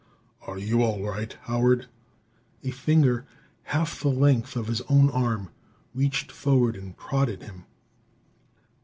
"Are 0.47 0.57
you 0.57 0.81
all 0.81 1.03
right, 1.07 1.31
Howard?" 1.43 1.85
A 2.63 2.71
finger 2.71 3.27
half 3.65 3.99
the 4.01 4.07
length 4.07 4.55
of 4.55 4.65
his 4.65 4.81
own 4.89 5.11
arm 5.11 5.51
reached 5.93 6.31
forward 6.31 6.75
and 6.75 6.97
prodded 6.97 7.43
him. 7.43 7.65